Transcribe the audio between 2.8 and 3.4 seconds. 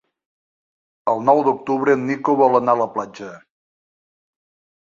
la platja.